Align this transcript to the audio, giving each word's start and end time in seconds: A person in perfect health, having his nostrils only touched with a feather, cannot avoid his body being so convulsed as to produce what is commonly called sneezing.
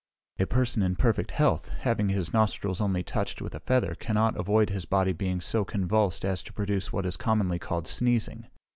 A 0.39 0.47
person 0.47 0.81
in 0.81 0.95
perfect 0.95 1.29
health, 1.29 1.69
having 1.81 2.09
his 2.09 2.33
nostrils 2.33 2.81
only 2.81 3.03
touched 3.03 3.39
with 3.39 3.53
a 3.53 3.59
feather, 3.59 3.93
cannot 3.93 4.35
avoid 4.35 4.71
his 4.71 4.85
body 4.85 5.13
being 5.13 5.39
so 5.39 5.63
convulsed 5.63 6.25
as 6.25 6.41
to 6.41 6.53
produce 6.53 6.91
what 6.91 7.05
is 7.05 7.17
commonly 7.17 7.59
called 7.59 7.85
sneezing. 7.85 8.47